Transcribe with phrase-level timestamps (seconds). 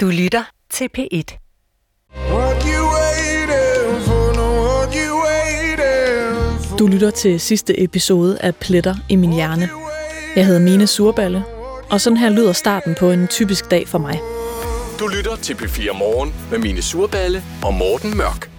[0.00, 1.38] Du lytter til P1.
[2.30, 4.36] What you waiting for?
[4.36, 6.76] No, what you waiting for?
[6.76, 9.68] Du lytter til sidste episode af Pletter i min hjerne.
[10.36, 11.44] Jeg hedder Mine Surballe,
[11.90, 14.20] og sådan her lyder starten på en typisk dag for mig.
[14.98, 18.50] Du lytter til P4 Morgen med Mine Surballe og Morten Mørk.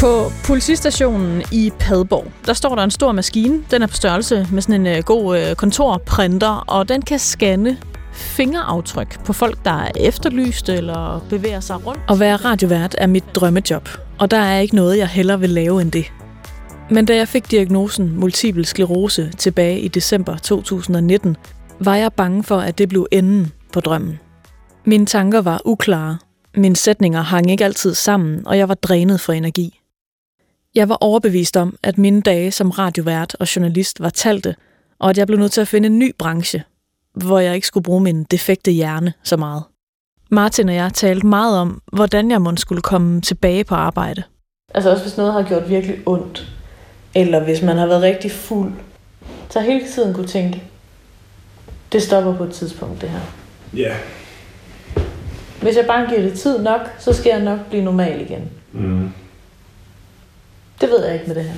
[0.00, 3.64] På politistationen i Padborg, der står der en stor maskine.
[3.70, 7.78] Den er på størrelse med sådan en uh, god uh, kontorprinter, og den kan scanne
[8.12, 12.00] fingeraftryk på folk, der er efterlyst eller bevæger sig rundt.
[12.08, 15.82] At være radiovært er mit drømmejob, og der er ikke noget, jeg hellere vil lave
[15.82, 16.12] end det.
[16.90, 21.36] Men da jeg fik diagnosen multiple sklerose tilbage i december 2019,
[21.80, 24.18] var jeg bange for, at det blev enden på drømmen.
[24.84, 26.18] Mine tanker var uklare,
[26.56, 29.80] mine sætninger hang ikke altid sammen, og jeg var drænet for energi.
[30.74, 34.56] Jeg var overbevist om, at mine dage som radiovært og journalist var talte,
[34.98, 36.64] og at jeg blev nødt til at finde en ny branche,
[37.14, 39.62] hvor jeg ikke skulle bruge min defekte hjerne så meget.
[40.30, 44.22] Martin og jeg talte meget om, hvordan jeg måtte skulle komme tilbage på arbejde.
[44.74, 46.52] Altså også hvis noget har gjort virkelig ondt,
[47.14, 48.72] eller hvis man har været rigtig fuld,
[49.50, 50.62] så hele tiden kunne tænke,
[51.92, 53.20] det stopper på et tidspunkt det her.
[53.76, 53.96] Ja.
[55.62, 58.50] Hvis jeg bare giver det tid nok, så skal jeg nok blive normal igen.
[58.72, 59.12] Mm.
[60.80, 61.54] Det ved jeg ikke med det her.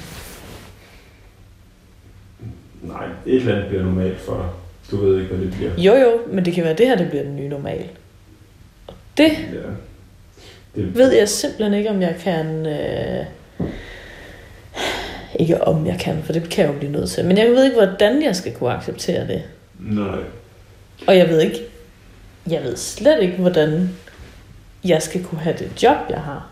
[2.83, 4.49] Nej, et eller andet bliver normalt for dig.
[4.93, 5.71] Du ved ikke, hvad det bliver.
[5.79, 7.89] Jo jo, men det kan være, at det her det bliver den nye normal.
[8.87, 9.59] Og det Ja.
[10.77, 12.67] Det, ved jeg simpelthen ikke, om jeg kan...
[12.67, 13.25] Øh...
[15.41, 17.25] Ikke om jeg kan, for det kan jeg jo blive nødt til.
[17.25, 19.43] Men jeg ved ikke, hvordan jeg skal kunne acceptere det.
[19.79, 20.19] Nej.
[21.07, 21.61] Og jeg ved ikke...
[22.51, 23.91] Jeg ved slet ikke, hvordan
[24.85, 26.49] jeg skal kunne have det job, jeg har.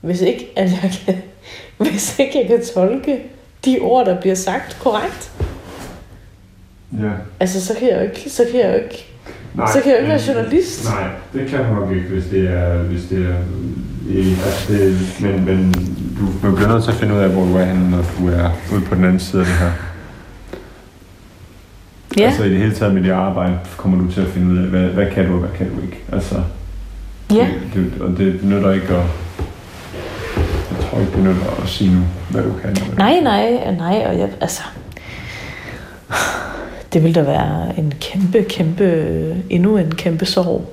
[0.00, 1.22] Hvis ikke, at jeg kan,
[1.90, 3.22] hvis ikke jeg kan tolke
[3.64, 5.32] de ord, der bliver sagt korrekt.
[6.92, 7.10] Ja.
[7.40, 9.06] Altså, så kan jeg jo ikke, så kan jeg jo ikke,
[9.54, 9.66] Nej.
[9.72, 10.84] så kan jeg jo ikke være journalist.
[10.84, 12.78] Nej, det kan du nok ikke, hvis det er...
[12.78, 13.34] Hvis det er
[14.46, 15.72] altså det, men, men
[16.18, 18.28] du, du bliver nødt til at finde ud af, hvor du er henne, når du
[18.28, 19.70] er ude på den anden side af det her.
[22.18, 24.58] Ja, Altså i det hele taget med dit arbejde, kommer du til at finde ud
[24.58, 25.98] af, hvad, hvad kan du og hvad kan du ikke.
[26.12, 26.34] Altså,
[27.32, 27.48] ja.
[27.74, 29.04] det, det, og det nytter ikke at...
[30.70, 32.76] Jeg tror ikke, det nytter at sige nu, hvad du kan.
[32.76, 34.62] hvad Nej, nej, nej, og jeg, altså...
[36.92, 40.72] Det ville da være en kæmpe, kæmpe, endnu en kæmpe sorg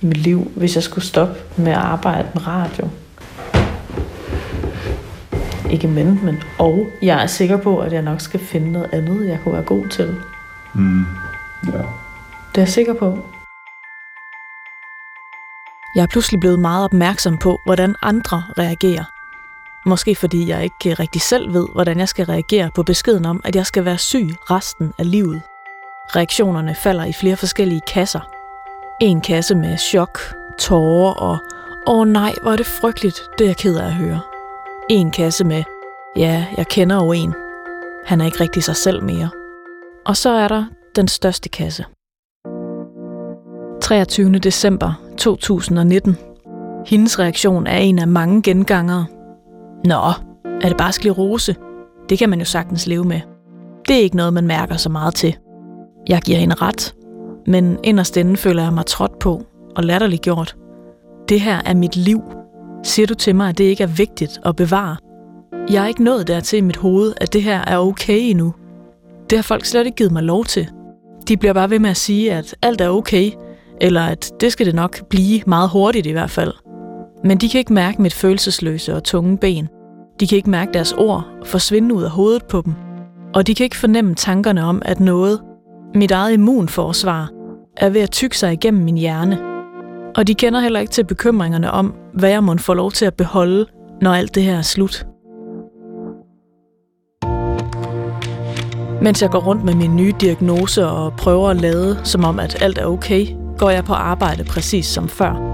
[0.00, 2.88] i mit liv, hvis jeg skulle stoppe med at arbejde med radio.
[5.70, 6.86] Ikke men, men og.
[7.02, 9.88] Jeg er sikker på, at jeg nok skal finde noget andet, jeg kunne være god
[9.88, 10.16] til.
[10.74, 11.04] Mm.
[11.66, 11.78] Ja.
[12.52, 13.18] Det er jeg sikker på.
[15.96, 19.21] Jeg er pludselig blevet meget opmærksom på, hvordan andre reagerer.
[19.86, 23.56] Måske fordi jeg ikke rigtig selv ved, hvordan jeg skal reagere på beskeden om, at
[23.56, 25.42] jeg skal være syg resten af livet.
[26.16, 28.20] Reaktionerne falder i flere forskellige kasser.
[29.00, 30.18] En kasse med chok,
[30.58, 31.38] tårer og
[31.86, 34.20] åh oh nej, hvor er det frygteligt, det er jeg ked af at høre.
[34.90, 35.62] En kasse med
[36.16, 37.34] ja, jeg kender jo en.
[38.04, 39.30] Han er ikke rigtig sig selv mere.
[40.06, 40.64] Og så er der
[40.96, 41.84] den største kasse.
[43.82, 44.38] 23.
[44.38, 46.18] december 2019.
[46.86, 49.06] Hendes reaktion er en af mange gengangere.
[49.84, 50.12] Nå,
[50.62, 51.56] er det bare sklerose?
[52.08, 53.20] Det kan man jo sagtens leve med.
[53.88, 55.36] Det er ikke noget, man mærker så meget til.
[56.08, 56.94] Jeg giver hende ret,
[57.46, 59.42] men inderst inde føler jeg mig trådt på
[59.76, 60.56] og latterliggjort.
[61.28, 62.22] Det her er mit liv.
[62.82, 64.96] Siger du til mig, at det ikke er vigtigt at bevare?
[65.70, 68.54] Jeg er ikke nået dertil i mit hoved, at det her er okay endnu.
[69.30, 70.68] Det har folk slet ikke givet mig lov til.
[71.28, 73.30] De bliver bare ved med at sige, at alt er okay,
[73.80, 76.52] eller at det skal det nok blive meget hurtigt i hvert fald.
[77.24, 79.68] Men de kan ikke mærke mit følelsesløse og tunge ben.
[80.20, 82.74] De kan ikke mærke deres ord forsvinde ud af hovedet på dem.
[83.34, 85.40] Og de kan ikke fornemme tankerne om, at noget,
[85.94, 87.30] mit eget immunforsvar,
[87.76, 89.38] er ved at tykke sig igennem min hjerne.
[90.16, 93.14] Og de kender heller ikke til bekymringerne om, hvad jeg må få lov til at
[93.14, 93.66] beholde,
[94.00, 95.06] når alt det her er slut.
[99.02, 102.62] Mens jeg går rundt med min nye diagnose og prøver at lade, som om at
[102.62, 103.26] alt er okay,
[103.58, 105.51] går jeg på arbejde præcis som før.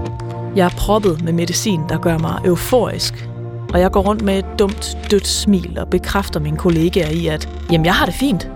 [0.55, 3.29] Jeg er proppet med medicin, der gør mig euforisk.
[3.73, 7.49] Og jeg går rundt med et dumt, dødt smil og bekræfter mine kollegaer i, at
[7.71, 8.49] jamen, jeg har det fint.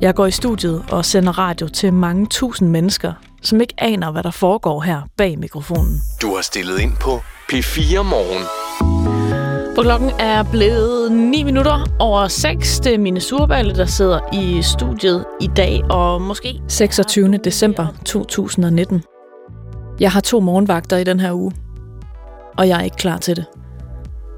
[0.00, 3.12] Jeg går i studiet og sender radio til mange tusind mennesker,
[3.42, 6.00] som ikke aner, hvad der foregår her bag mikrofonen.
[6.22, 7.10] Du har stillet ind på
[7.52, 8.44] P4 Morgen.
[9.74, 12.80] For klokken er blevet 9 minutter over 6.
[12.80, 16.60] Det er mine surballe, der sidder i studiet i dag, og måske...
[16.68, 17.38] 26.
[17.44, 19.02] december 2019.
[20.00, 21.52] Jeg har to morgenvagter i den her uge,
[22.58, 23.44] og jeg er ikke klar til det.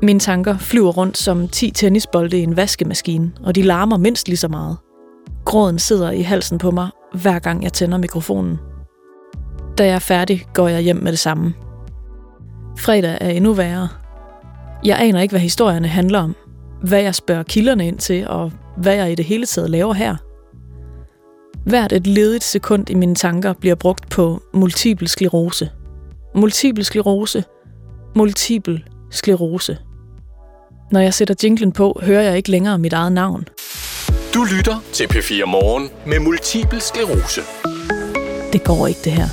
[0.02, 4.36] Mine tanker flyver rundt som 10 tennisbolde i en vaskemaskine, og de larmer mindst lige
[4.36, 4.76] så meget.
[5.44, 8.58] Gråden sidder i halsen på mig, hver gang jeg tænder mikrofonen.
[9.78, 11.54] Da jeg er færdig, går jeg hjem med det samme.
[12.78, 13.88] Fredag er endnu værre.
[14.84, 16.36] Jeg aner ikke, hvad historierne handler om,
[16.82, 20.16] hvad jeg spørger kilderne ind til, og hvad jeg i det hele taget laver her.
[21.64, 25.70] Hvert et ledigt sekund i mine tanker bliver brugt på multiple sklerose.
[26.34, 27.44] Multiple sklerose.
[28.16, 29.78] Multiple sklerose.
[30.92, 33.44] Når jeg sætter jinglen på, hører jeg ikke længere mit eget navn.
[34.34, 37.40] Du lytter til P4 Morgen med multiple sklerose.
[38.52, 39.28] Det går ikke, det her.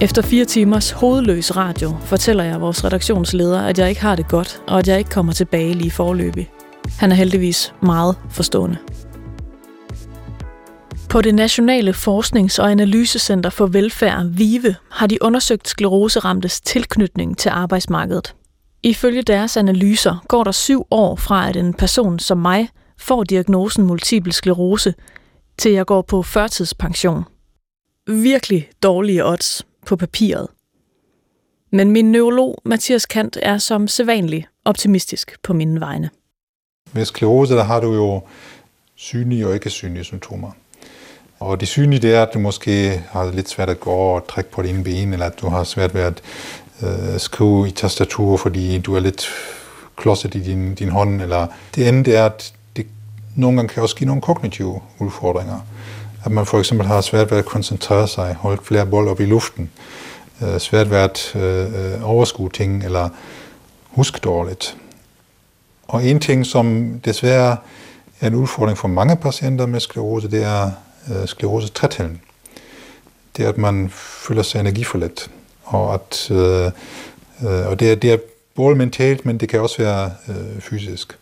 [0.00, 4.62] Efter fire timers hovedløs radio fortæller jeg vores redaktionsleder, at jeg ikke har det godt,
[4.66, 6.50] og at jeg ikke kommer tilbage lige forløbig.
[6.98, 8.76] Han er heldigvis meget forstående.
[11.14, 17.48] På det Nationale Forsknings- og Analysecenter for Velfærd, VIVE, har de undersøgt skleroseramtes tilknytning til
[17.48, 18.34] arbejdsmarkedet.
[18.82, 22.68] Ifølge deres analyser går der syv år fra, at en person som mig
[22.98, 24.94] får diagnosen multiple sklerose,
[25.58, 27.24] til jeg går på førtidspension.
[28.06, 30.48] Virkelig dårlige odds på papiret.
[31.72, 36.10] Men min neurolog Mathias Kant er som sædvanlig optimistisk på mine vegne.
[36.92, 38.22] Med sklerose, der har du jo
[38.96, 40.50] synlige og ikke synlige symptomer.
[41.44, 44.50] Og det synlige, det er, at du måske har lidt svært at gå og trække
[44.50, 46.22] på dine ben, eller at du har svært ved at
[46.82, 49.28] øh, skrive i tastatur, fordi du er lidt
[49.96, 51.22] klodset i din, din hånd.
[51.22, 52.86] Eller det andet det er, at det
[53.36, 55.60] nogle gange kan også give nogle kognitive udfordringer.
[56.24, 59.26] At man for eksempel har svært ved at koncentrere sig, holde flere bold op i
[59.26, 59.70] luften,
[60.42, 63.08] øh, svært ved at øh, overskue ting, eller
[63.90, 64.76] huske dårligt.
[65.88, 67.56] Og en ting, som desværre
[68.20, 70.70] er en udfordring for mange patienter med sklerose, det er
[71.10, 72.20] øh, sklerose trætheden.
[73.36, 75.30] Det er, at man føler sig energiforladt.
[75.64, 76.66] Og, at, øh,
[77.42, 78.18] øh, og det, er, det er
[78.54, 81.18] både mentalt, men det kan også være øh, fysisk.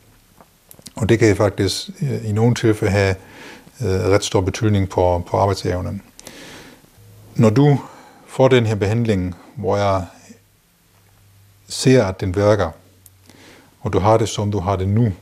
[0.97, 3.15] Og det kan faktisk øh, i nogle tilfælde have
[3.81, 6.03] øh, ret stor betydning på, på arbejdsevnen.
[7.35, 7.81] Når du
[8.27, 10.07] får den her behandling, hvor jeg
[11.69, 12.71] ser, at den virker,
[13.81, 15.13] og du har det, som du har det nu,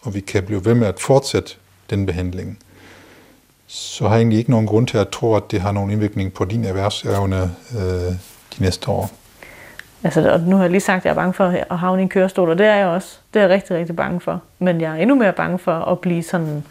[0.00, 1.54] og vi kan blive ved med at fortsætte
[1.90, 2.58] den behandling,
[3.74, 6.32] så har jeg egentlig ikke nogen grund til at tro, at det har nogen indvirkning
[6.32, 8.12] på din erhvervsevne øh,
[8.56, 9.10] de næste år.
[10.04, 12.08] Altså, nu har jeg lige sagt, at jeg er bange for at havne i en
[12.08, 13.18] kørestol, og det er jeg også.
[13.34, 14.42] Det er jeg rigtig, rigtig bange for.
[14.58, 16.64] Men jeg er endnu mere bange for at blive sådan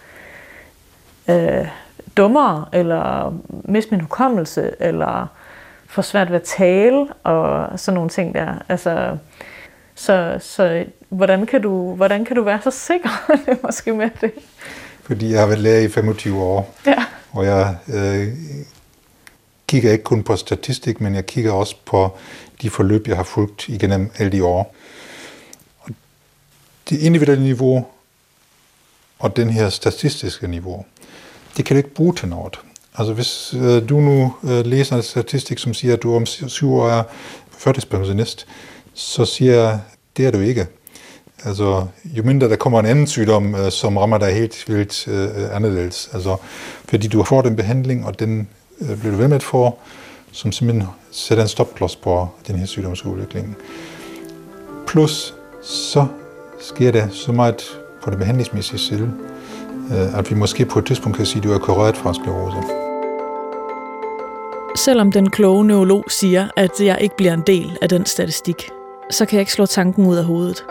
[1.29, 1.67] øh,
[2.17, 5.27] dummere, eller miste min hukommelse, eller
[5.87, 8.53] få svært ved at tale, og sådan nogle ting der.
[8.69, 9.17] Altså,
[9.95, 13.09] så, så hvordan, kan du, hvordan kan du være så sikker
[13.45, 14.33] det er måske med det?
[15.03, 17.05] Fordi jeg har været lærer i 25 år, Ja.
[17.31, 18.27] og jeg øh,
[19.67, 22.17] kigger ikke kun på statistik, men jeg kigger også på
[22.61, 24.75] de forløb, jeg har fulgt igennem alle de år.
[25.79, 25.89] Og
[26.89, 27.85] det individuelle niveau
[29.19, 30.85] og den her statistiske niveau,
[31.57, 32.59] det kan du ikke bruge til noget.
[32.95, 36.73] Altså hvis øh, du nu øh, læser en statistik, som siger, at du om syv
[36.73, 37.03] år er
[37.57, 38.47] førtidspensionist,
[38.93, 39.79] så siger jeg,
[40.17, 40.67] det er du ikke.
[41.45, 45.55] Altså, jo mindre der kommer en anden sygdom, øh, som rammer dig helt vildt øh,
[45.55, 46.09] anderledes.
[46.13, 46.35] Altså,
[46.85, 48.47] fordi du får den behandling, og den
[48.81, 49.77] øh, bliver du ved med at få,
[50.31, 53.57] som simpelthen sætter en stopklods på den her sygdomsudvikling.
[54.87, 55.33] Plus,
[55.63, 56.05] så
[56.59, 57.63] sker der så meget
[58.03, 59.13] på det behandlingsmæssige side,
[59.91, 62.57] øh, at vi måske på et tidspunkt kan sige, at du er kureret fra sklerose.
[64.75, 68.69] Selvom den kloge neurolog siger, at jeg ikke bliver en del af den statistik,
[69.11, 70.65] så kan jeg ikke slå tanken ud af hovedet.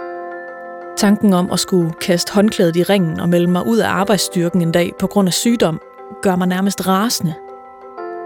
[1.01, 4.73] Tanken om at skulle kaste håndklædet i ringen og melde mig ud af arbejdsstyrken en
[4.73, 5.81] dag på grund af sygdom,
[6.23, 7.35] gør mig nærmest rasende.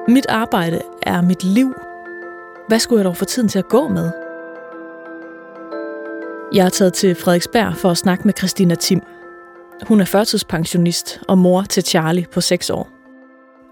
[0.08, 1.74] Mit arbejde er mit liv.
[2.68, 4.10] Hvad skulle jeg dog få tiden til at gå med?
[6.52, 9.00] Jeg er taget til Frederiksberg for at snakke med Christina Tim.
[9.88, 12.88] Hun er førtidspensionist og mor til Charlie på 6 år.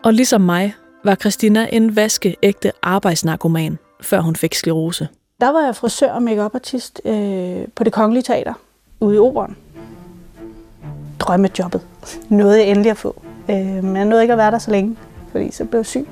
[0.05, 5.09] Og ligesom mig var Christina en vaskeægte arbejdsnarkoman, før hun fik sklerose.
[5.41, 8.55] Der var jeg frisør og make artist øh, på det kongelige teater
[9.03, 9.57] ude i operan.
[11.19, 11.81] Drømmejobbet.
[12.29, 13.23] Nåede jeg endelig at få.
[13.51, 14.97] Øh, men jeg nåede ikke at være der så længe,
[15.33, 16.09] fordi så blev jeg syg.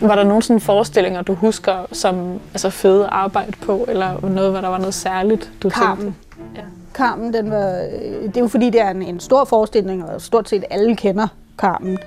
[0.00, 4.60] Var der nogle sådan forestillinger, du husker som altså fede arbejde på, eller noget, hvor
[4.60, 6.04] der var noget særligt, du Carmen.
[6.04, 6.20] tænkte?
[6.56, 6.62] Ja.
[6.94, 10.20] Carmen, den var, øh, det er jo fordi, det er en, en stor forestilling, og
[10.20, 11.98] stort set alle kender Carmen.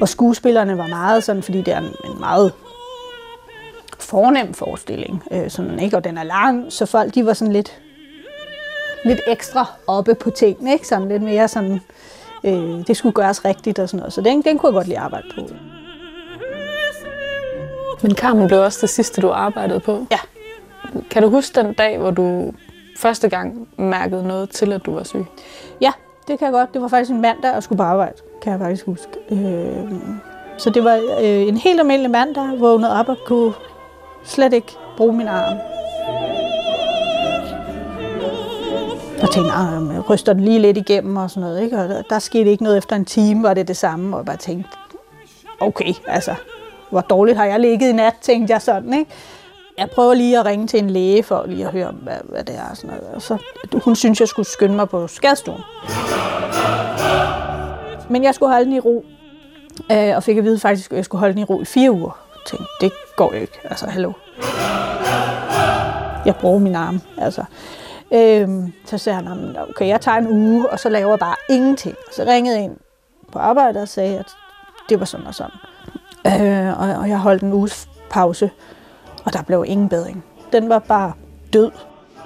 [0.00, 2.52] Og skuespillerne var meget sådan, fordi det er en, en meget
[4.06, 5.96] fornem forestilling, øh, sådan, ikke?
[5.96, 7.80] og den er lang, så folk de var sådan lidt,
[9.04, 10.88] lidt ekstra oppe på tingene, ikke?
[10.88, 11.80] Sådan lidt mere sådan,
[12.44, 14.12] øh, det skulle gøres rigtigt og sådan noget.
[14.12, 15.40] Så den, den kunne jeg godt lide at arbejde på.
[18.02, 20.06] Men Carmen blev også det sidste, du arbejdede på.
[20.10, 20.18] Ja.
[21.10, 22.52] Kan du huske den dag, hvor du
[22.96, 25.24] første gang mærkede noget til, at du var syg?
[25.80, 25.92] Ja,
[26.28, 26.74] det kan jeg godt.
[26.74, 29.12] Det var faktisk en mandag, og skulle på arbejde, kan jeg faktisk huske.
[29.30, 29.92] Øh,
[30.58, 33.52] så det var øh, en helt almindelig mandag, vågnede op og kunne
[34.26, 35.58] slet ikke bruge min arm.
[39.20, 41.62] Jeg tænkte, at ah, jeg ryster den lige lidt igennem og sådan noget.
[41.62, 41.78] Ikke?
[41.78, 44.16] Og der, der skete ikke noget efter en time, var det det samme.
[44.16, 44.70] Og jeg bare tænkte,
[45.60, 46.34] okay, altså,
[46.90, 48.94] hvor dårligt har jeg ligget i nat, tænkte jeg sådan.
[48.94, 49.10] Ikke?
[49.78, 52.56] Jeg prøver lige at ringe til en læge for lige at høre, hvad, hvad det
[52.56, 52.70] er.
[52.70, 53.14] Og sådan noget.
[53.14, 53.38] Og så,
[53.84, 55.60] hun synes, jeg skulle skynde mig på skadestuen.
[58.10, 59.04] Men jeg skulle holde den i ro.
[59.92, 61.90] Øh, og fik at vide faktisk, at jeg skulle holde den i ro i fire
[61.90, 62.25] uger.
[62.46, 63.60] Tænkte, det går jo ikke.
[63.64, 64.12] Altså, hallo.
[66.26, 67.00] Jeg bruger min arm.
[67.18, 67.44] Altså.
[68.12, 71.96] Øhm, så sagde han, okay, jeg tager en uge, og så laver jeg bare ingenting.
[72.12, 72.76] Så ringede jeg ind
[73.32, 74.26] på arbejde og sagde, at
[74.88, 75.56] det var sådan og sådan.
[76.26, 78.50] Øh, og, og jeg holdt en uges pause,
[79.24, 80.24] og der blev ingen bedring.
[80.52, 81.12] Den var bare
[81.52, 81.70] død.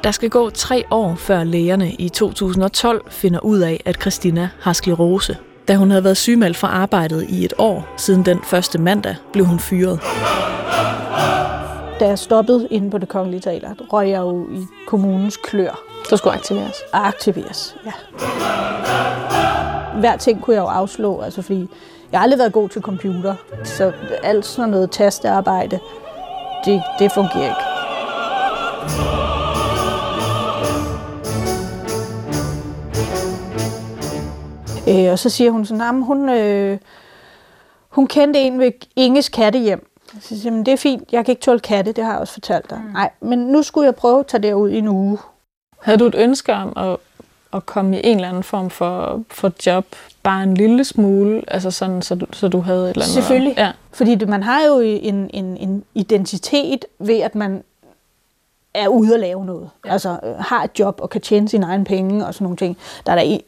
[0.04, 4.72] Der skal gå tre år, før lægerne i 2012 finder ud af, at Christina har
[4.72, 5.36] sklerose.
[5.68, 9.44] Da hun havde været sygemeldt fra arbejdet i et år, siden den første mandag, blev
[9.46, 10.00] hun fyret.
[12.00, 15.80] Da jeg stoppede inde på det kongelige teater, røg jeg jo i kommunens klør.
[16.10, 16.74] Du skulle aktiveres.
[16.92, 17.92] Aktiveres, ja.
[20.00, 21.68] Hver ting kunne jeg jo afslå, altså fordi
[22.12, 25.78] jeg har aldrig været god til computer, så alt sådan noget tastearbejde,
[26.64, 27.69] det, det fungerer ikke.
[34.90, 36.78] Øh, og så siger hun sådan, at hun, øh,
[37.88, 39.86] hun kendte en ved Inges kattehjem.
[40.20, 42.20] Så siger jeg, "Men det er fint, jeg kan ikke tåle katte, det har jeg
[42.20, 42.80] også fortalt dig.
[42.86, 42.92] Mm.
[42.92, 45.18] Nej, men nu skulle jeg prøve at tage derud i en uge.
[45.82, 46.96] Havde du et ønske om at,
[47.54, 49.86] at komme i en eller anden form for, for job,
[50.22, 53.14] bare en lille smule, altså sådan, så du, så du havde et eller andet?
[53.14, 53.54] Selvfølgelig.
[53.58, 53.72] Ja.
[53.92, 57.62] Fordi det, man har jo en, en, en identitet ved, at man
[58.74, 59.70] er ude at lave noget.
[59.86, 59.92] Ja.
[59.92, 62.76] Altså øh, har et job og kan tjene sine egne penge og sådan nogle ting.
[63.06, 63.44] Der er der i,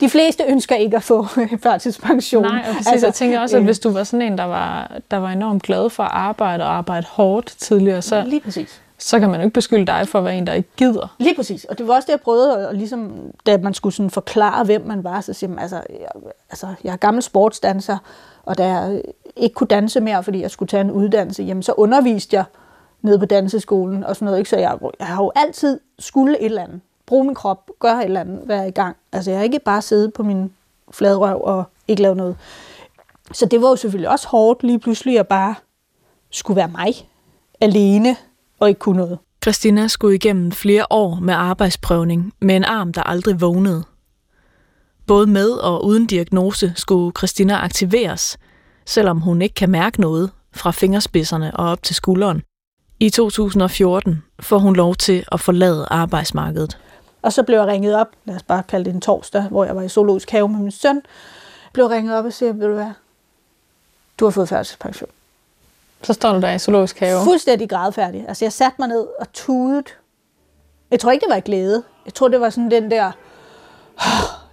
[0.00, 1.26] de fleste ønsker ikke at få
[1.62, 2.42] førtidspension.
[2.42, 2.92] Nej, og.
[2.92, 5.62] Altså, jeg tænker også, at hvis du var sådan en, der var, der var enormt
[5.62, 8.82] glad for at arbejde og arbejde hårdt tidligere, så, Lige præcis.
[8.98, 11.14] så kan man jo ikke beskylde dig for at være en, der ikke gider.
[11.18, 11.64] Lige præcis.
[11.64, 13.12] Og det var også det, jeg prøvede, og ligesom,
[13.46, 16.08] da man skulle sådan forklare, hvem man var, så siger man, altså, jeg,
[16.50, 17.98] altså, jeg er gammel sportsdanser,
[18.44, 19.02] og da jeg
[19.36, 22.44] ikke kunne danse mere, fordi jeg skulle tage en uddannelse, jamen så underviste jeg
[23.02, 24.38] nede på danseskolen og sådan noget.
[24.38, 24.50] Ikke?
[24.50, 26.80] Så jeg, jeg har jo altid skulle et eller andet.
[27.08, 28.96] Bruge min krop, gøre et eller andet, være i gang.
[29.12, 30.52] Altså jeg har ikke bare siddet på min
[30.90, 32.36] fladrøv og ikke lave noget.
[33.32, 35.54] Så det var jo selvfølgelig også hårdt lige pludselig at bare
[36.30, 37.08] skulle være mig
[37.60, 38.16] alene
[38.58, 39.18] og ikke kunne noget.
[39.42, 43.84] Christina skulle igennem flere år med arbejdsprøvning med en arm, der aldrig vågnede.
[45.06, 48.38] Både med og uden diagnose skulle Christina aktiveres,
[48.86, 52.42] selvom hun ikke kan mærke noget fra fingerspidserne og op til skulderen.
[53.00, 56.78] I 2014 får hun lov til at forlade arbejdsmarkedet.
[57.22, 59.76] Og så blev jeg ringet op, lad os bare kalde det en torsdag, hvor jeg
[59.76, 61.02] var i zoologisk have med min søn.
[61.72, 62.90] Blev ringet op og siger, ved du hvad,
[64.18, 65.10] du har fået førtidspension.
[66.02, 67.24] Så står du der i zoologisk have.
[67.24, 68.24] Fuldstændig grædfærdig.
[68.28, 69.82] Altså jeg satte mig ned og tudede.
[70.90, 71.82] Jeg tror ikke, det var glæde.
[72.04, 73.12] Jeg tror, det var sådan den der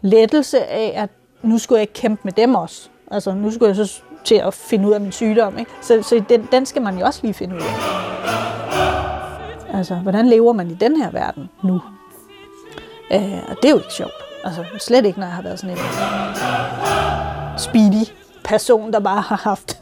[0.01, 1.09] lettelse af, at
[1.41, 2.89] nu skulle jeg ikke kæmpe med dem også.
[3.11, 5.57] Altså nu skulle jeg så til at finde ud af min sygdom.
[5.57, 5.71] Ikke?
[5.81, 7.73] Så, så den, den skal man jo også lige finde ud af.
[9.73, 11.81] Altså, hvordan lever man i den her verden nu?
[13.11, 14.13] Øh, og det er jo ikke sjovt.
[14.43, 15.83] Altså, slet ikke, når jeg har været sådan en
[17.59, 18.05] speedy
[18.43, 19.79] person, der bare har haft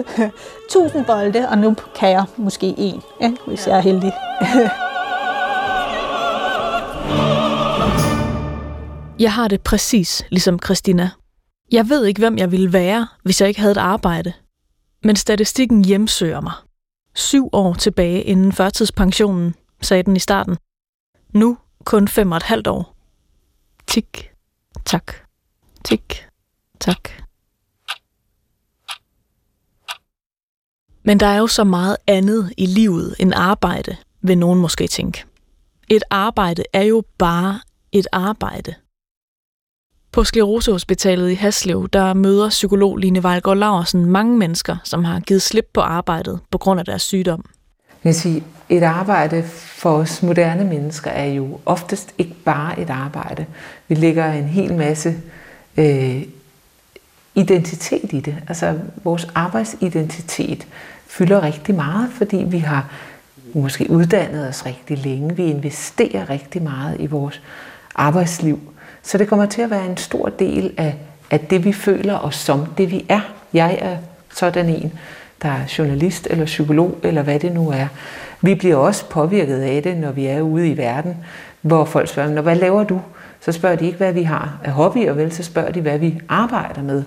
[0.68, 3.36] 1000 bolde, og nu kan jeg måske en, ikke?
[3.46, 4.12] hvis jeg er heldig.
[9.18, 11.10] Jeg har det præcis ligesom Christina.
[11.72, 14.32] Jeg ved ikke, hvem jeg ville være, hvis jeg ikke havde et arbejde.
[15.04, 16.52] Men statistikken hjemsøger mig.
[17.14, 20.56] Syv år tilbage inden førtidspensionen, sagde den i starten.
[21.34, 22.94] Nu kun fem og et halvt år.
[23.86, 24.30] Tik,
[24.84, 25.12] tak,
[25.84, 26.26] tik,
[26.80, 27.08] tak.
[31.02, 35.24] Men der er jo så meget andet i livet end arbejde, vil nogen måske tænke.
[35.88, 37.60] Et arbejde er jo bare
[37.92, 38.74] et arbejde.
[40.12, 45.42] På Sklerosehospitalet i Haslev, der møder psykolog Line Vejlgaard Laursen mange mennesker, som har givet
[45.42, 47.44] slip på arbejdet på grund af deres sygdom.
[47.88, 52.90] Jeg vil sige, et arbejde for os moderne mennesker er jo oftest ikke bare et
[52.90, 53.46] arbejde.
[53.88, 55.14] Vi lægger en hel masse
[55.76, 56.22] øh,
[57.34, 58.36] identitet i det.
[58.48, 60.66] Altså vores arbejdsidentitet
[61.06, 62.90] fylder rigtig meget, fordi vi har
[63.54, 65.36] måske uddannet os rigtig længe.
[65.36, 67.42] Vi investerer rigtig meget i vores
[67.94, 68.60] arbejdsliv.
[69.02, 70.96] Så det kommer til at være en stor del af,
[71.30, 73.20] af det, vi føler os som, det vi er.
[73.52, 73.96] Jeg er
[74.34, 74.92] sådan en,
[75.42, 77.86] der er journalist eller psykolog, eller hvad det nu er.
[78.40, 81.16] Vi bliver også påvirket af det, når vi er ude i verden,
[81.60, 83.00] hvor folk spørger, hvad laver du?
[83.40, 86.20] Så spørger de ikke, hvad vi har af hobbyer, vel, så spørger de, hvad vi
[86.28, 87.02] arbejder med.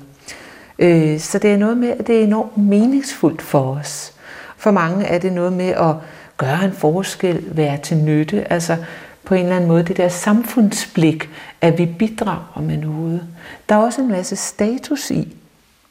[0.79, 4.13] Øh, så det er noget med, at det er enormt meningsfuldt for os.
[4.57, 5.95] For mange er det noget med at
[6.38, 8.77] gøre en forskel, være til nytte, altså
[9.25, 11.29] på en eller anden måde det der samfundsblik,
[11.61, 13.21] at vi bidrager med noget.
[13.69, 15.38] Der er også en masse status i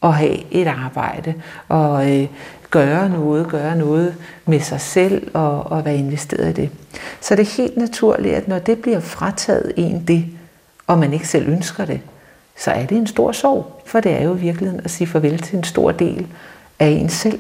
[0.03, 1.35] at have et arbejde
[1.69, 2.29] og øh,
[2.71, 4.15] gøre noget, gøre noget
[4.47, 6.71] med sig selv og, og være investeret i det.
[7.21, 10.27] Så det er helt naturligt, at når det bliver frataget en det,
[10.87, 12.01] og man ikke selv ønsker det,
[12.57, 13.83] så er det en stor sorg.
[13.87, 16.27] For det er jo i virkeligheden at sige farvel til en stor del
[16.79, 17.39] af en selv.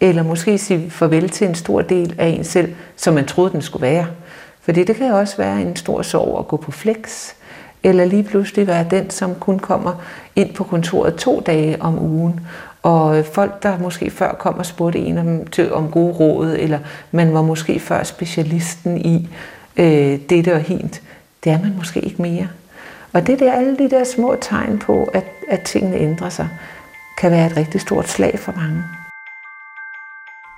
[0.00, 3.62] Eller måske sige farvel til en stor del af en selv, som man troede, den
[3.62, 4.06] skulle være.
[4.60, 7.32] Fordi det kan også være en stor sorg at gå på flex,
[7.82, 10.02] eller lige pludselig være den, som kun kommer
[10.36, 12.40] ind på kontoret to dage om ugen,
[12.82, 16.78] og folk, der måske før kom og spurgte en om, til, om gode råd, eller
[17.10, 19.28] man var måske før specialisten i
[19.76, 21.02] øh, dette og hint,
[21.44, 22.48] det er man måske ikke mere.
[23.12, 26.48] Og det der, alle de der små tegn på, at, at tingene ændrer sig,
[27.18, 28.84] kan være et rigtig stort slag for mange.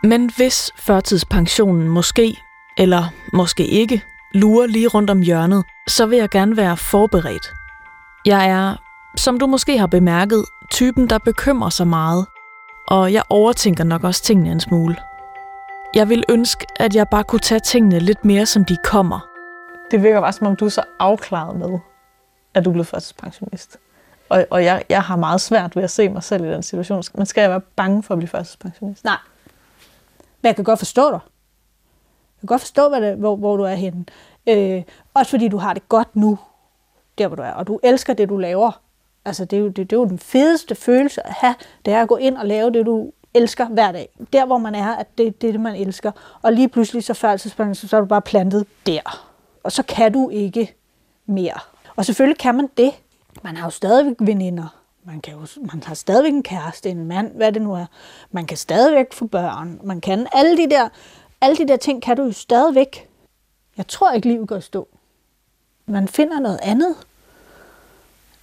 [0.03, 2.37] Men hvis førtidspensionen måske,
[2.79, 4.03] eller måske ikke,
[4.35, 7.53] lurer lige rundt om hjørnet, så vil jeg gerne være forberedt.
[8.27, 8.84] Jeg er,
[9.17, 12.27] som du måske har bemærket, typen, der bekymrer sig meget,
[12.89, 14.97] og jeg overtænker nok også tingene en smule.
[15.95, 19.29] Jeg vil ønske, at jeg bare kunne tage tingene lidt mere, som de kommer.
[19.91, 21.79] Det virker bare, som om du er så afklaret med,
[22.55, 23.79] at du er blevet førtidspensionist.
[24.29, 27.03] Og, og jeg, jeg har meget svært ved at se mig selv i den situation.
[27.15, 29.05] Men skal jeg være bange for at blive førtidspensionist?
[29.05, 29.17] Nej.
[30.43, 31.21] Men jeg kan godt forstå dig.
[31.23, 34.05] Jeg kan godt forstå, hvad det, hvor, hvor du er henne.
[34.49, 34.83] Øh,
[35.15, 36.39] også fordi du har det godt nu,
[37.19, 37.51] der hvor du er.
[37.51, 38.81] Og du elsker det, du laver.
[39.25, 41.55] Altså, det er, jo, det, det er jo den fedeste følelse at have,
[41.85, 44.09] det er at gå ind og lave det, du elsker hver dag.
[44.33, 46.13] Der, hvor man er, at det, det er det, man elsker.
[46.43, 49.27] Og lige pludselig, så før så er du bare plantet der.
[49.63, 50.75] Og så kan du ikke
[51.27, 51.61] mere.
[51.97, 52.93] Og selvfølgelig kan man det.
[53.43, 54.81] Man har jo stadigvæk veninder.
[55.05, 57.87] Man, kan jo, man har stadigvæk en kæreste, en mand, hvad det nu er.
[58.31, 59.81] Man kan stadigvæk få børn.
[59.85, 60.89] Man kan alle de der,
[61.41, 63.09] alle de der ting, kan du jo stadigvæk.
[63.77, 64.89] Jeg tror ikke, livet går i stå.
[65.87, 66.97] Man finder noget andet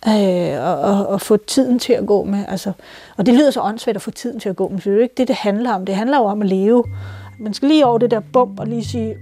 [0.07, 2.45] øh, og, og, og få tiden til at gå med.
[2.47, 2.71] Altså,
[3.17, 4.99] og det lyder så åndssvagt at få tiden til at gå, men det er jo
[4.99, 5.85] ikke det, det handler om.
[5.85, 6.83] Det handler jo om at leve.
[7.39, 9.15] Man skal lige over det der bump og lige sige,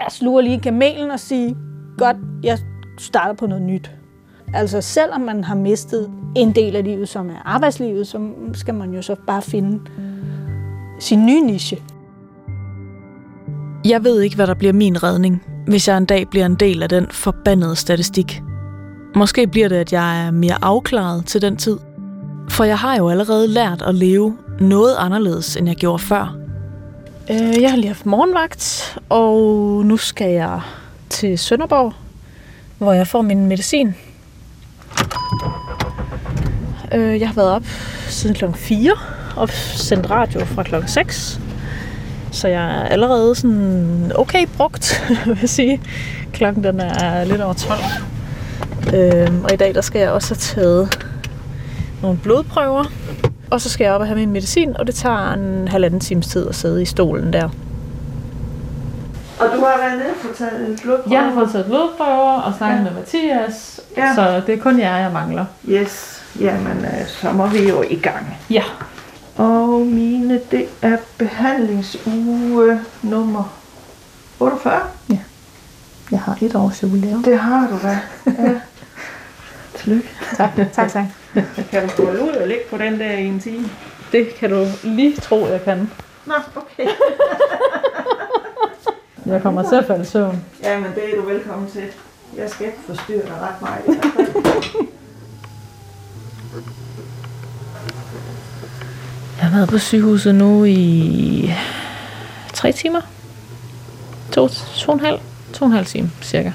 [0.00, 1.56] jeg sluger lige kamelen og sige,
[1.98, 2.58] godt, jeg
[2.98, 3.90] starter på noget nyt.
[4.54, 8.94] Altså selvom man har mistet en del af livet, som er arbejdslivet, så skal man
[8.94, 9.80] jo så bare finde
[11.00, 11.78] sin nye niche.
[13.84, 16.82] Jeg ved ikke, hvad der bliver min redning, hvis jeg en dag bliver en del
[16.82, 18.42] af den forbandede statistik.
[19.14, 21.78] Måske bliver det, at jeg er mere afklaret til den tid.
[22.48, 26.36] For jeg har jo allerede lært at leve noget anderledes, end jeg gjorde før.
[27.30, 29.40] Øh, jeg har lige haft morgenvagt, og
[29.84, 30.60] nu skal jeg
[31.10, 31.92] til Sønderborg,
[32.78, 33.94] hvor jeg får min medicin.
[36.94, 37.64] Øh, jeg har været op
[38.08, 38.92] siden klokken 4
[39.36, 41.40] og sendt radio fra klokken 6.
[42.30, 45.80] Så jeg er allerede sådan okay brugt, vil jeg sige.
[46.32, 47.80] Klokken den er lidt over 12.
[48.94, 51.06] Øh, og i dag der skal jeg også have taget
[52.02, 52.84] nogle blodprøver.
[53.50, 56.26] Og så skal jeg op og have min medicin, og det tager en halvanden times
[56.26, 57.48] tid at sidde i stolen der.
[59.38, 61.16] Og du har været nede og fået taget blodprøver?
[61.16, 62.82] Jeg har fået taget blodprøver og snakket ja.
[62.82, 64.14] med Mathias, Ja.
[64.14, 65.44] så det er kun jer, jeg mangler.
[65.68, 68.36] Yes, jamen øh, så må vi jo i gang.
[68.50, 68.62] Ja.
[69.36, 73.52] Og mine, det er behandlingsuge nummer
[74.40, 74.80] 48.
[76.10, 77.22] Jeg har et års jubilæum.
[77.22, 77.98] Det har du da.
[78.42, 78.50] Ja.
[79.84, 80.08] Tillykke.
[80.36, 81.04] Tak, tak, tak.
[81.70, 83.68] Kan du gå ud og ligge på den der i en time?
[84.12, 85.90] Det kan du lige tro, jeg kan.
[86.26, 86.88] Nå, okay.
[89.26, 90.44] Jeg kommer til at falde i søvn.
[90.62, 91.82] Jamen, det er du velkommen til.
[92.36, 93.82] Jeg skal ikke forstyrre dig ret meget.
[99.38, 101.50] Jeg har været på sygehuset nu i
[102.54, 103.00] tre timer.
[104.32, 105.18] To, to og en halv,
[105.52, 106.52] to og en halv time, cirka.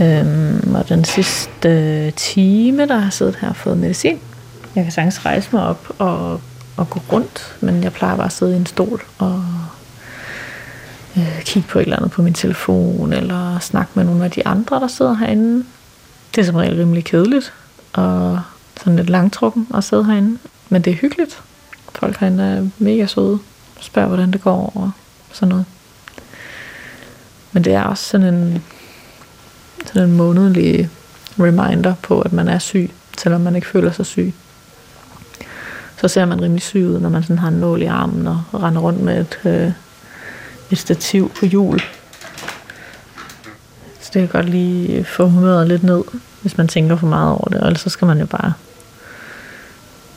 [0.00, 4.20] Øhm, og den sidste time, der har siddet her og fået medicin.
[4.74, 6.40] Jeg kan sagtens rejse mig op og,
[6.76, 9.44] og gå rundt, men jeg plejer bare at sidde i en stol og
[11.16, 14.46] øh, kigge på et eller andet på min telefon, eller snakke med nogle af de
[14.46, 15.64] andre, der sidder herinde.
[16.34, 17.52] Det er som regel rimelig kedeligt,
[17.92, 18.40] og
[18.76, 20.38] sådan lidt langtrukken at sidde herinde.
[20.68, 21.42] Men det er hyggeligt.
[21.94, 23.38] Folk herinde er mega søde.
[23.80, 24.90] Spørger, hvordan det går, og
[25.32, 25.64] sådan noget.
[27.52, 28.62] Men det er også sådan en,
[29.92, 30.90] sådan en månedlig
[31.40, 34.34] reminder på, at man er syg, selvom man ikke føler sig syg.
[36.00, 38.42] Så ser man rimelig syg ud, når man sådan har en nål i armen og
[38.54, 39.72] render rundt med et, øh,
[40.70, 41.80] et stativ på hjul.
[44.00, 46.04] Så det kan godt lige få humøret lidt ned,
[46.42, 47.60] hvis man tænker for meget over det.
[47.60, 48.52] Og ellers så skal man jo bare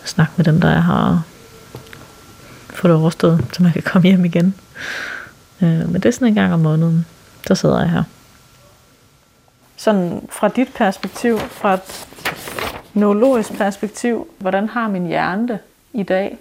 [0.06, 1.22] snakke med dem, der er her og
[2.70, 4.54] få det overstået, så man kan komme hjem igen.
[5.62, 7.06] Øh, men det er sådan en gang om måneden,
[7.48, 8.04] der sidder jeg her.
[9.84, 12.08] Sådan fra dit perspektiv, fra et
[12.94, 15.60] neurologisk perspektiv, hvordan har min hjerne det
[15.94, 16.38] i dag?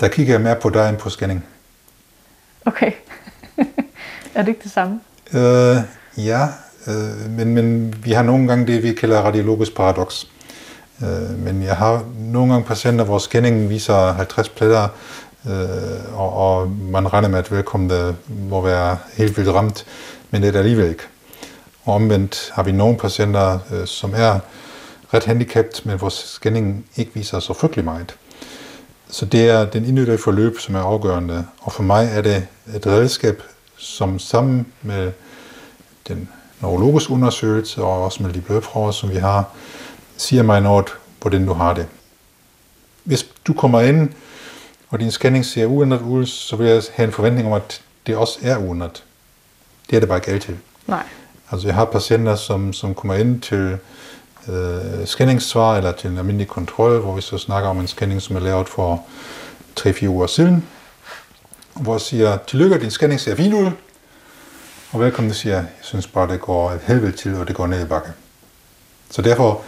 [0.00, 1.44] Der kigger jeg mere på dig end på scanning.
[2.64, 2.92] Okay.
[4.34, 5.00] er det ikke det samme?
[5.32, 5.76] Øh,
[6.16, 6.48] ja,
[6.86, 10.30] øh, men, men vi har nogle gange det, vi kalder radiologisk paradoks.
[11.02, 14.88] Øh, men jeg har nogle gange patienter, hvor scanningen viser 50 pletter,
[15.48, 19.86] øh, og, og man regner med, at vedkommende må være helt vildt ramt,
[20.30, 21.02] men det er det alligevel ikke.
[21.86, 24.38] Og omvendt har vi nogle patienter, øh, som er
[25.14, 28.16] ret handicappet, men hvor scanningen ikke viser så frygtelig meget.
[29.10, 31.46] Så det er den individuelle forløb, som er afgørende.
[31.60, 33.42] Og for mig er det et redskab,
[33.76, 35.12] som sammen med
[36.08, 36.28] den
[36.60, 39.44] neurologiske undersøgelse og også med de blodprøver, som vi har,
[40.16, 40.86] siger mig noget,
[41.20, 41.86] hvordan du har det.
[43.04, 44.10] Hvis du kommer ind,
[44.88, 48.16] og din scanning ser uændret ud, så vil jeg have en forventning om, at det
[48.16, 49.04] også er uændret.
[49.90, 50.56] Det er det bare ikke altid.
[50.86, 51.04] Nej.
[51.50, 53.78] Altså jeg har patienter, som, som kommer ind til
[54.48, 58.36] øh, scanningssvar eller til en almindelig kontrol, hvor vi så snakker om en scanning, som
[58.36, 59.04] er lavet for
[59.80, 60.64] 3-4 uger siden,
[61.74, 63.70] hvor jeg siger, tillykke, din scanning ser fin ud,
[64.92, 67.84] og velkommen siger, jeg synes bare, det går et helvede til, og det går ned
[67.84, 68.08] i bakke.
[69.10, 69.62] Så derfor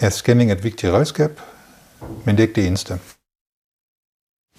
[0.00, 1.40] er scanning et vigtigt redskab,
[2.24, 2.98] men det er ikke det eneste.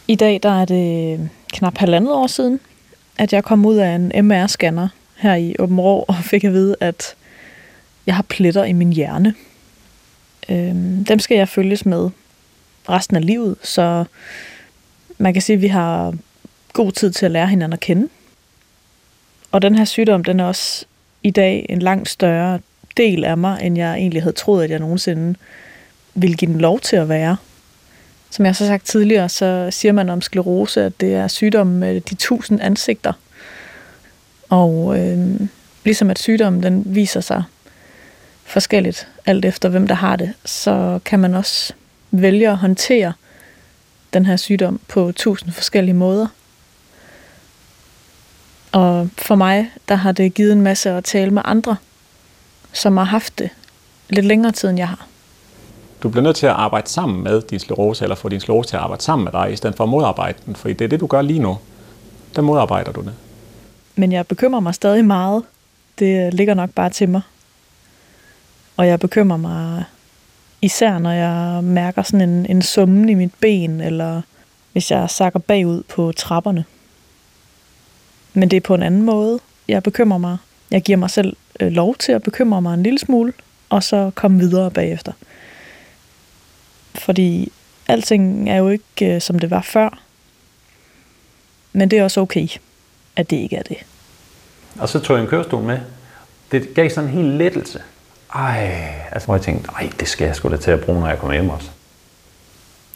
[0.08, 2.60] I dag der er det øh, knap halvandet år siden,
[3.18, 4.88] at jeg kom ud af en MR-scanner
[5.26, 7.16] her i Åben Rå og fik at vide, at
[8.06, 9.36] jeg har pletter i min hjerne.
[10.50, 12.10] Øhm, dem skal jeg følges med
[12.90, 14.06] resten af livet, så
[15.18, 16.14] man kan sige, at vi har
[16.74, 18.10] god tid til at lære hinanden at kende.
[19.52, 20.86] Og den her sygdom, den er også
[21.24, 22.60] i dag en langt større
[22.98, 25.36] del af mig, end jeg egentlig havde troet, at jeg nogensinde
[26.14, 27.38] ville give den lov til at være.
[28.30, 32.02] Som jeg så sagt tidligere, så siger man om sklerose, at det er sygdommen med
[32.02, 33.14] de tusind ansigter.
[34.50, 35.40] Og øh,
[35.84, 37.44] ligesom at sygdommen den viser sig
[38.44, 41.74] forskelligt, alt efter hvem der har det, så kan man også
[42.12, 43.14] vælge at håndtere
[44.14, 46.28] den her sygdom på tusind forskellige måder.
[48.72, 51.76] Og for mig, der har det givet en masse at tale med andre,
[52.74, 53.50] som har haft det
[54.10, 55.08] lidt længere tid, end jeg har.
[56.04, 58.76] Du bliver nødt til at arbejde sammen med din sklerose, eller få din sklerose til
[58.76, 61.00] at arbejde sammen med dig, i stedet for at modarbejde den, for det er det,
[61.00, 61.58] du gør lige nu.
[62.36, 63.14] Der modarbejder du det.
[63.96, 65.44] Men jeg bekymrer mig stadig meget.
[66.00, 67.22] Det ligger nok bare til mig.
[68.78, 69.84] Og jeg bekymrer mig
[70.62, 74.22] især, når jeg mærker sådan en, en summen i mit ben, eller
[74.72, 76.66] hvis jeg sakker bagud på trapperne.
[78.34, 79.40] Men det er på en anden måde.
[79.68, 80.38] Jeg bekymrer mig.
[80.72, 83.34] Jeg giver mig selv øh, lov til at bekymre mig en lille smule,
[83.70, 85.12] og så komme videre bagefter.
[86.96, 87.52] Fordi
[87.88, 90.00] alting er jo ikke, øh, som det var før.
[91.74, 92.48] Men det er også okay,
[93.16, 93.78] at det ikke er det.
[94.80, 95.80] Og så tog jeg en kørestol med.
[96.52, 97.82] Det gav sådan en helt lettelse.
[98.36, 101.08] Ej, altså hvor jeg tænkte, ej, det skal jeg sgu da til at bruge, når
[101.08, 101.70] jeg kommer hjem også.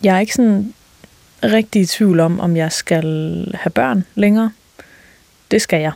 [0.04, 0.74] Jeg er ikke sådan
[1.44, 3.06] rigtig i tvivl om, om jeg skal
[3.60, 4.52] have børn længere.
[5.52, 5.92] Det skal jeg.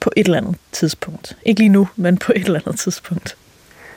[0.00, 1.36] På et eller andet tidspunkt.
[1.44, 3.36] Ikke lige nu, men på et eller andet tidspunkt.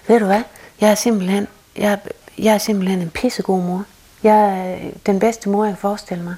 [0.08, 0.42] Ved du hvad?
[0.82, 2.00] Jeg er simpelthen, jeg,
[2.38, 3.86] jeg er simpelthen en pissegod mor.
[4.24, 6.36] Jeg er den bedste mor, jeg kan forestille mig.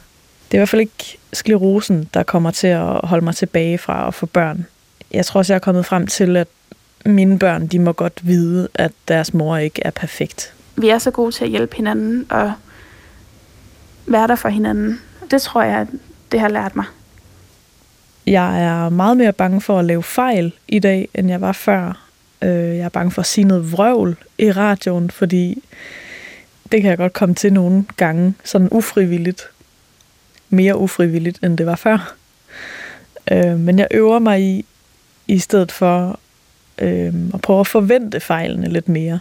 [0.51, 4.07] Det er i hvert fald ikke sklerosen, der kommer til at holde mig tilbage fra
[4.07, 4.65] at få børn.
[5.11, 6.47] Jeg tror også, jeg er kommet frem til, at
[7.05, 10.53] mine børn, de må godt vide, at deres mor ikke er perfekt.
[10.75, 12.53] Vi er så gode til at hjælpe hinanden og
[14.05, 15.01] være der for hinanden.
[15.31, 15.87] Det tror jeg,
[16.31, 16.85] det har lært mig.
[18.27, 22.05] Jeg er meget mere bange for at lave fejl i dag, end jeg var før.
[22.41, 25.63] Øh, Jeg er bange for at sige noget vrøvl i radioen, fordi
[26.71, 29.49] det kan jeg godt komme til nogle gange, sådan ufrivilligt.
[30.49, 32.15] Mere ufrivilligt, end det var før.
[33.31, 34.65] Øh, Men jeg øver mig i,
[35.27, 36.19] i stedet for
[36.77, 39.19] øh, at prøve at forvente fejlene lidt mere.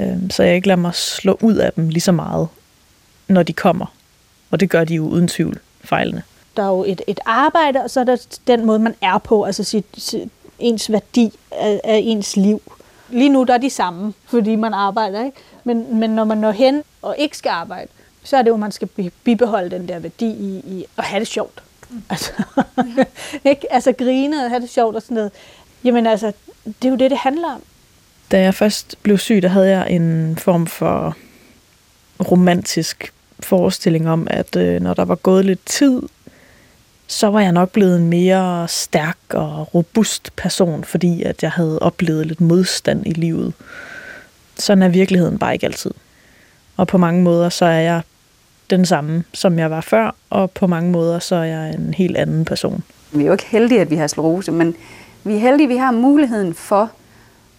[0.00, 2.48] Øh, Så jeg ikke lader mig slå ud af dem lige så meget,
[3.28, 3.86] når de kommer.
[4.50, 6.22] Og det gør de jo uden tvivl, fejlene.
[6.56, 9.44] Der er jo et, et arbejde, og så er der den måde, man er på,
[9.44, 12.62] altså sit, sit, ens værdi af, af ens liv.
[13.10, 15.36] Lige nu der er de samme, fordi man arbejder, ikke?
[15.64, 17.88] Men, men når man når hen og ikke skal arbejde,
[18.22, 21.04] så er det jo, at man skal bi- bibeholde den der værdi i, i at
[21.04, 21.62] have det sjovt.
[22.10, 22.32] Altså,
[23.50, 23.72] ikke?
[23.72, 25.30] altså grine og have det sjovt og sådan noget.
[25.84, 26.32] Jamen altså,
[26.64, 27.62] det er jo det, det handler om.
[28.30, 31.16] Da jeg først blev syg, der havde jeg en form for
[32.30, 36.02] romantisk forestilling om, at øh, når der var gået lidt tid,
[37.06, 41.78] så var jeg nok blevet en mere stærk og robust person, fordi at jeg havde
[41.78, 43.52] oplevet lidt modstand i livet.
[44.58, 45.90] Sådan er virkeligheden bare ikke altid.
[46.80, 48.02] Og på mange måder, så er jeg
[48.70, 52.16] den samme, som jeg var før, og på mange måder, så er jeg en helt
[52.16, 52.82] anden person.
[53.12, 54.76] Vi er jo ikke heldige, at vi har sklerose, men
[55.24, 56.82] vi er heldige, at vi har muligheden for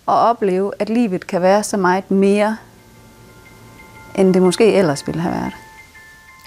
[0.07, 2.57] at opleve, at livet kan være så meget mere,
[4.15, 5.53] end det måske ellers ville have været.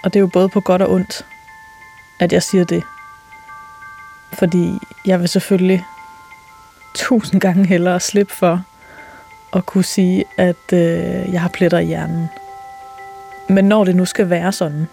[0.04, 1.26] Og det er jo både på godt og ondt,
[2.20, 2.82] at jeg siger det.
[4.32, 5.84] Fordi jeg vil selvfølgelig
[6.94, 8.62] tusind gange hellere slippe for
[9.52, 12.28] at kunne sige, at øh, jeg har pletter i hjernen.
[13.48, 14.88] Men når det nu skal være sådan,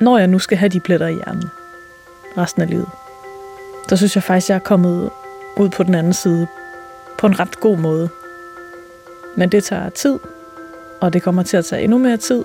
[0.00, 1.50] når jeg nu skal have de pletter i hjernen
[2.38, 2.88] resten af livet,
[3.88, 5.10] så synes jeg faktisk, jeg er kommet
[5.56, 6.46] ud på den anden side
[7.18, 8.08] på en ret god måde.
[9.36, 10.18] Men det tager tid,
[11.00, 12.44] og det kommer til at tage endnu mere tid.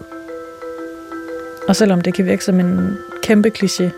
[1.68, 3.90] Og selvom det kan virke som en kæmpe kliché,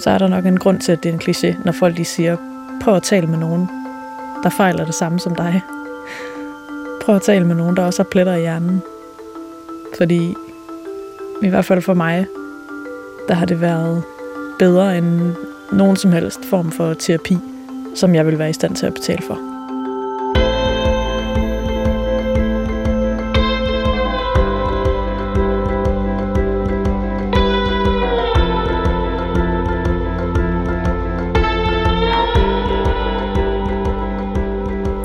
[0.00, 2.04] så er der nok en grund til, at det er en kliché, når folk de
[2.04, 2.36] siger,
[2.82, 3.68] prøv at tale med nogen,
[4.42, 5.62] der fejler det samme som dig.
[7.02, 8.82] Prøv at tale med nogen, der også har pletter i hjernen.
[9.96, 10.34] Fordi,
[11.42, 12.26] i hvert fald for mig,
[13.28, 14.02] der har det været
[14.58, 15.34] bedre end
[15.72, 17.38] nogen som helst form for terapi,
[17.94, 19.38] som jeg vil være i stand til at betale for.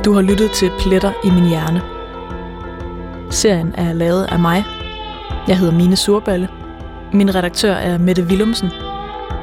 [0.05, 1.81] Du har lyttet til Pletter i min hjerne.
[3.31, 4.76] Serien er lavet af mig.
[5.47, 6.49] Jeg hedder Mine Surballe.
[7.13, 8.69] Min redaktør er Mette Willumsen.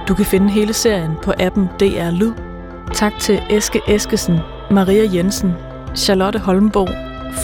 [0.08, 2.32] Du kan finde hele serien på appen DR Lyd.
[2.92, 4.38] Tak til Eske Eskesen,
[4.70, 5.52] Maria Jensen,
[5.96, 6.88] Charlotte Holmborg,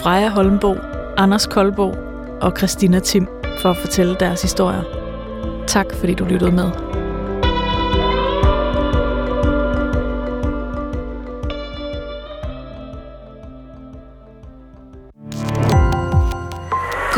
[0.02, 0.76] Freja Holmborg,
[1.16, 1.94] Anders Koldborg
[2.42, 3.28] og Christina Tim
[3.62, 4.82] for at fortælle deres historier.
[5.66, 6.89] Tak fordi du lyttede med.